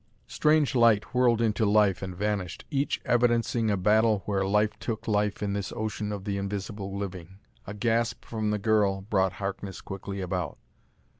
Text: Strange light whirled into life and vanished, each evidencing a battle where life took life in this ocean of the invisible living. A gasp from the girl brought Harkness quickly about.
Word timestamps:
Strange 0.25 0.73
light 0.73 1.13
whirled 1.13 1.41
into 1.43 1.63
life 1.63 2.01
and 2.01 2.15
vanished, 2.15 2.65
each 2.71 2.99
evidencing 3.05 3.69
a 3.69 3.77
battle 3.77 4.23
where 4.25 4.43
life 4.43 4.71
took 4.79 5.07
life 5.07 5.43
in 5.43 5.53
this 5.53 5.71
ocean 5.73 6.11
of 6.11 6.23
the 6.23 6.37
invisible 6.37 6.97
living. 6.97 7.37
A 7.67 7.75
gasp 7.75 8.25
from 8.25 8.49
the 8.49 8.57
girl 8.57 9.01
brought 9.01 9.33
Harkness 9.33 9.79
quickly 9.79 10.19
about. 10.19 10.57